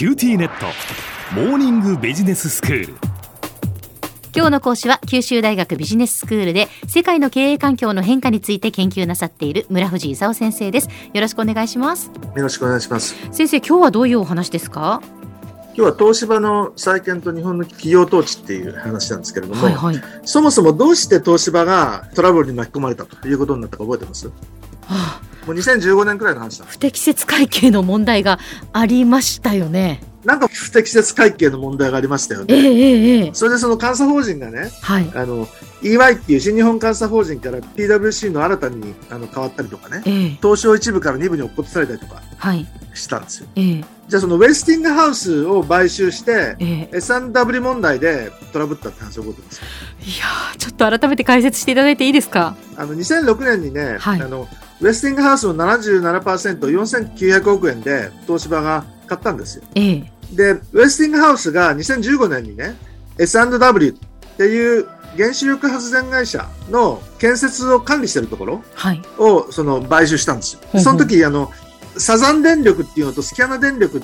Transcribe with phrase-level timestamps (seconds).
[0.00, 0.64] QTnet。
[1.34, 2.94] モーニングビジネススクール。
[4.34, 10.88] 今日の講師は九州大学ビジネススクールで世界の経営環境の変化について研究なさっている村藤功先生です。
[11.12, 12.06] よろしくお願いします。
[12.06, 13.14] よろしくお願いします。
[13.30, 15.02] 先生今日はどういうお話ですか？
[15.74, 24.32] 今日は東芝の再建と日本の企業統治っていう話なんですけれども、はいはい、はそもそもどうして東芝がトラブルに巻き込まれたということになったか覚えてます？
[24.88, 26.66] あ、もう2015年くらいの話だ。
[26.68, 28.38] 不適切会計の問題が
[28.72, 30.02] ありましたよね。
[30.24, 32.68] なんか不適切会計の問題がありましたよええね。
[32.68, 33.30] ええええ。
[33.32, 35.10] それでその監査法人がね、はい。
[35.14, 35.46] あの、
[35.82, 40.28] EY っていう新日本監査法人から PWC の新たにあの変わったりとかね、ええ。
[40.42, 42.66] 東証一部から二部に落っことされたりとかはい。
[42.92, 43.48] したんですよ。
[43.56, 43.84] ええ。
[44.08, 46.96] じゃあそのウェスティングハウスを買収して、ええ。
[46.98, 49.66] S&W 問題でトラブったって話を覚えてますか？
[50.04, 52.56] いやーちょっと改めて解説していただいていいですか？
[52.76, 54.20] あの2006年にね、はい。
[54.20, 54.46] あの
[54.80, 59.64] ウェスティングハウスの 77%4900 億円で東芝が買ったんですよ。
[59.74, 62.76] ええで、ウェスティングハウスが2015年にね、
[63.18, 70.60] S&W っていう原子力発電会社の建設を管理してるところはいをその買収したんですよ。
[70.62, 71.50] ほうほうその時、あの、
[71.96, 74.02] サザン電力っていうのとスキャナ電力っ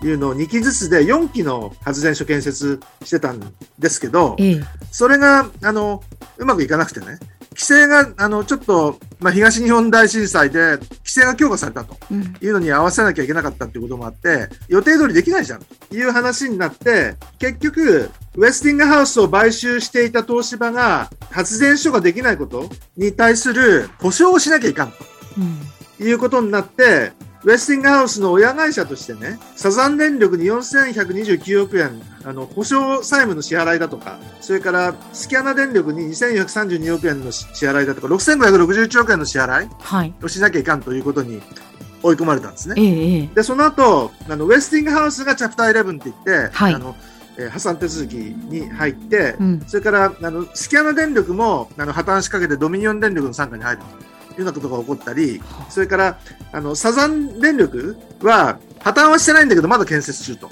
[0.00, 3.40] ていうのを2機ずつで4機の発電所建設してたん
[3.78, 6.02] ですけど、ええそれが、あの、
[6.38, 7.18] うまくいかなくてね、
[7.50, 11.96] 規制が、あの、ちょっと、まあ、東日本大震災で規制が強化されたと。
[12.10, 12.34] うん。
[12.40, 15.60] いうのに合わせなきゃいけなかったっていうこともあって、予定通りできないじゃん。
[15.60, 24.96] という話になって、結局、ウェスティングハウスを買収していた東芝が発電所ができないことに対する保証をしなきゃいかんと。
[26.02, 40.14] いうことになって、ウェスティングハウスの親会社としてね、サザン電力に4129億円、あの、保証債務の支払いだとか、それからスキャナ電力に2432億円の支払いだとか、6561億円の支払いはい。
[40.22, 41.40] をしなきゃいかんということに
[42.02, 42.74] 追い込まれたんですね。
[42.76, 43.26] ええええ。
[43.34, 46.74] で、その後、あの、ウェスティングハウスがチャプター11って言って、はい。
[46.74, 46.94] あの、
[47.38, 49.60] えー破産手続きに入って、うん。
[49.66, 56.18] それから、あの、スキャナ電力も、あの、破綻しかけてドミニオン電力の傘下に入るというようなことが起こったり、それから、
[56.52, 60.50] あの、サザン電力は、破綻はしてないんだけど、まだ建設中と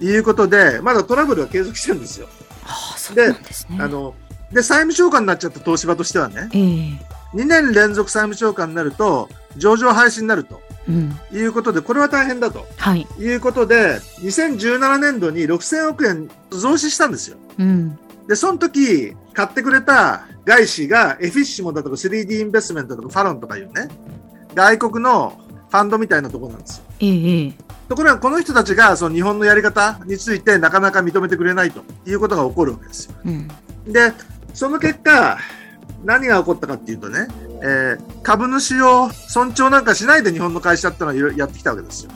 [0.00, 2.28] いうことで、まだトラブルは継続してるんですよ。
[2.64, 3.34] ああで
[3.78, 4.14] あの、
[4.52, 7.36] で、債務超過になっちゃった東芝としてはね、ええ。
[7.36, 10.56] 2年連続債務超過になると、上場廃止になると。
[10.56, 10.69] うん
[11.32, 12.66] いうことで、これは大変だと。
[12.76, 17.36] はいいうことで、2017年度に6000億円増資したんですよ。
[17.58, 17.98] うん
[18.28, 23.88] で、その時、買ってくれた外資が、エフィッシモだとか 3D インベストメントとかファロンとかいうね、
[24.54, 26.84] 外国のファンドみたいなところなんですよ。
[27.00, 27.54] ええええ
[27.88, 33.14] ところが、この人たちが、その日本のやり方についてなかなか認めてくれないということが起こるわけですよ。
[33.24, 33.48] うん
[33.86, 34.12] で、
[34.54, 35.38] その結果、
[36.04, 37.26] 何が起こったかっていうとね、
[37.62, 42.10] えー株主を尊重なんかしないで日本の会社ってのはやってきたわけですよ。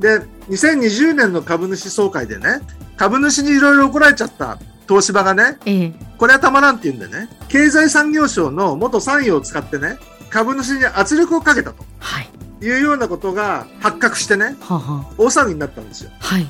[0.00, 2.60] で、2020年の株主総会でね、
[2.96, 4.58] 株主にいろいろ怒られちゃった
[4.88, 9.98] 東芝がね、ええこれはたまらんって言うんでね、経済産業省の元参与を使ってね、
[10.30, 12.30] 株主に圧力をかけたとはい
[12.62, 16.10] いうようなことが発覚してね、はあは大騒ぎになったんですよ。
[16.20, 16.46] あはい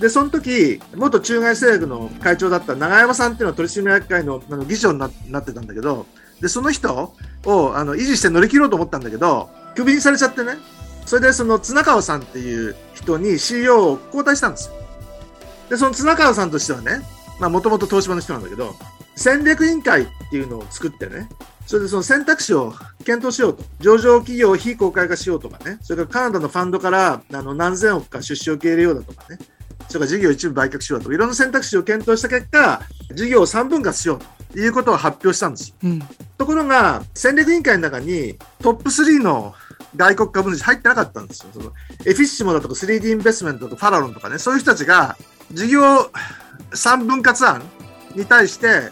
[0.00, 6.06] で、その時、元中外製薬の会長だった長山さんっていうのは取締役会のあの議長にななってたんだけど、
[6.42, 7.14] で、その人
[7.46, 10.56] をあの維持して乗り切ろうと思ったんだけど、クビにされちゃってね。
[11.06, 14.74] それでその綱川さんっていう人に CEO を交代したんですよ。
[15.70, 17.00] で、その綱川さんとしてはね、
[17.38, 18.74] まあもともと東芝の人なんだけど、
[19.14, 21.28] 戦略委員会っていうのを作ってね、
[21.66, 22.74] それでその選択肢を
[23.04, 23.62] 検討しようと。
[23.78, 29.38] 上場企業を非公開化しようとかね、それからカナダのファンドからあの何千億か出資を受け入れようだとかね、
[29.88, 32.82] それから事業一部売却しようとか、いろんな選択肢を検討した結果、
[33.14, 35.74] 事業を3分割しようということを発表したんですよ。
[35.84, 36.02] うん
[36.38, 39.54] ところが、戦略委員会の中にトップ3の
[39.94, 41.50] 外国株主入ってなかったんですよ。
[41.52, 41.72] その
[42.04, 45.16] エフィッシモだとか 3D インベストメントとかファラロンとかね、そういう人たちが
[45.52, 45.82] 事業
[46.72, 47.62] 3分割案
[48.16, 48.90] に対して、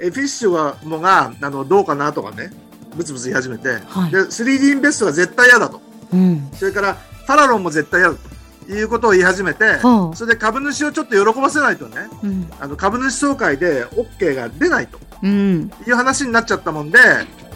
[0.00, 2.52] エフィッシモがあのどうかなとかね、
[2.96, 5.80] ブツブツ言い始めて、はいで 3D インベストが絶対嫌だと。
[6.12, 8.33] うんそれからファラロンも絶対嫌だと
[8.68, 12.50] いうことを言い始めて、はあそれで株主をちょっと喜ばせないとね、うん。
[12.60, 14.98] あの株主総会で OK が出ないと。
[15.22, 15.70] うん。
[15.86, 16.98] いう話になっちゃったもんで、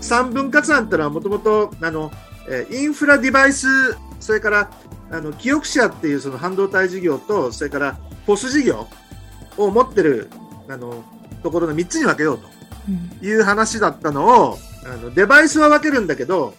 [0.00, 2.10] 3分割案ってのはもともと、あの、
[2.48, 3.66] えーインフラデバイス、
[4.20, 4.70] それから、
[5.10, 8.86] あの、キオクシアっていうその半導体事業と、それから、ポス事業
[9.56, 10.30] を持ってる、
[10.68, 11.02] あの、
[11.42, 12.40] ところの3つに分けよう
[12.88, 13.08] うん。
[13.18, 16.54] という話だったのを、あの、デバイスは分けるんだけど、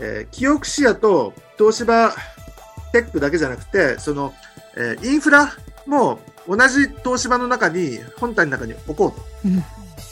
[0.00, 2.14] えーキオクシアと東芝
[2.92, 4.32] テックだけじゃなくて、その、
[4.76, 5.52] えーインフラ
[5.86, 9.26] も同じ東芝の中に、本体の中に置こうと。
[9.44, 9.62] うん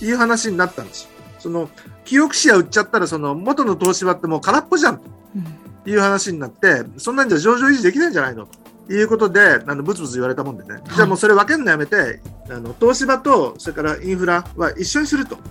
[0.05, 1.11] いう話になったんですよ。
[1.39, 1.71] その、
[2.05, 5.05] 記憶視野売っちゃったら、その、元の東芝ってもう空っぽじゃんと
[5.35, 8.47] うんいう話になって、そんなんじゃ上場維持できないんじゃないの
[8.89, 12.21] ということで、あのブツブツ言われたもんでね、じゃあもうそれ分けるのやめて、
[12.51, 15.45] あの東芝とそれからインフラは一緒にするというよ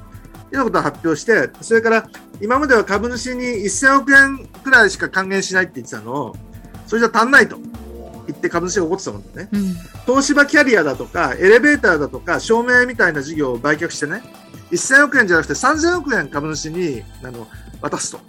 [0.51, 2.07] うなことを発表して、それから
[2.39, 6.35] 今までは株主に1000億円くらいしか還元しないって言ってたのを、
[6.87, 7.57] それじゃ足んないと
[8.27, 9.49] 言って株主が怒ってたもんね。
[9.51, 9.75] うん
[10.05, 14.23] 東芝キャリアだとか、エレベーターだとか、照明みたいな事業を売却してね、
[14.71, 17.45] 1000億円じゃなくて3000億円株主にあの
[17.81, 18.19] 渡すとい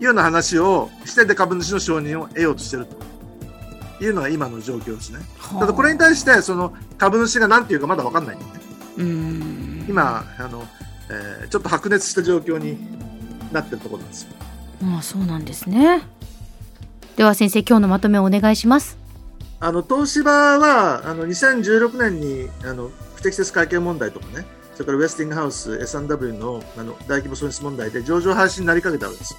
[0.00, 5.20] うような話をして、で株主の承認を得ようとしているというのが今の状況ですね。
[5.58, 8.60] ただこれに対して、その株主が何て言うかまだ分かんないんだよね。
[8.96, 10.66] うん今、あの、
[11.10, 12.76] えーちょっと白熱した状況に
[13.52, 14.30] なってるところなんですよ。
[14.82, 16.02] まあそうなんですね
[17.16, 18.98] では先生今日のまとめをお願いします
[19.60, 24.44] あの東芝はあの2016年にあの不適切会計問題とかね、
[24.74, 29.36] それからウェスティングハウス、S&W のあの大規模損失問題で上場廃止になりかけたわけです。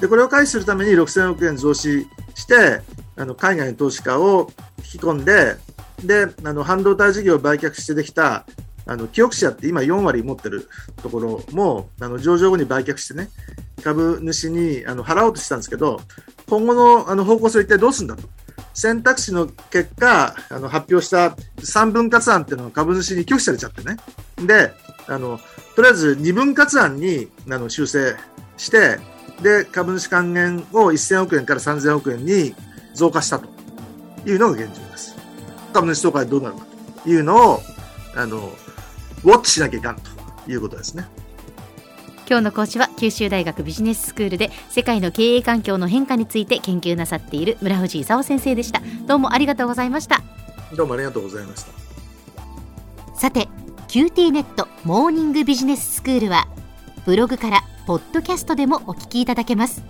[0.00, 2.80] で、これを回避するために6000億円増資して、
[3.16, 5.56] あの海外の投資家を引き込んで、
[6.02, 8.46] で、あの半導体事業を売却してできた
[8.86, 10.68] あのキオクシアって今4割持ってる
[11.02, 13.28] ところもあの上場後に売却してね、
[13.84, 16.00] 株主にあの払おうとしたんですけど、
[16.52, 18.28] 今後のあの方向性を一体どうするんだと。
[18.74, 23.96] 選択肢の結果、あの発表した3分割案っていうのが株主に拒否されちゃってね。
[24.36, 24.70] で、
[25.08, 25.40] あの、
[25.76, 28.16] とりあえず2分割案にあの修正
[28.58, 28.98] して、
[29.40, 32.54] で、株主還元を1000億円から3000億円に
[32.92, 33.48] 増加したと
[34.26, 35.16] いうのが現状です。
[35.72, 36.66] 株主総会どうなるか
[37.02, 37.60] というのを、
[38.14, 38.52] あの、
[39.24, 40.10] ウォッチしなきゃいかんと
[40.50, 41.06] いうことですね。
[42.28, 48.80] 今日の講師は九州大学ビジネススクールで世界の経営環境の変化について研究なさっている村藤勲先生でした。
[49.06, 50.22] どうもありがとうございました。
[50.74, 51.72] どうもありがとうございました。
[53.18, 53.48] さて
[53.88, 56.48] QT ネットモーニングビジネススクールは
[57.04, 59.82] ブログからポッドキャストでもお聞きいただけます。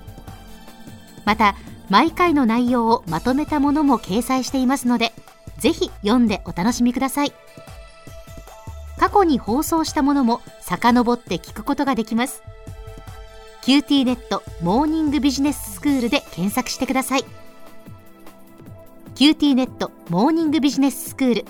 [1.24, 1.54] また
[1.88, 5.12] 毎回の内容をまとめたものも掲載していますので
[5.58, 7.32] ぜひ読んでお楽しみください。
[9.02, 12.44] 過去に放送したものも遡って聞くことができます。
[13.62, 17.24] QT ネットモーニングビジネススクールで検索してください。
[19.16, 21.44] QT ネットモーニングビジネススクール。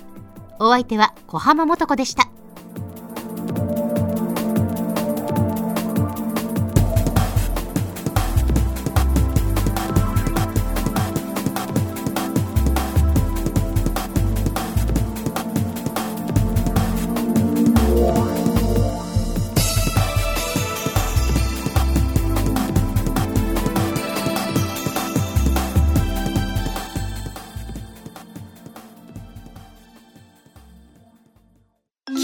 [0.60, 2.31] お相手は小浜もとこでした。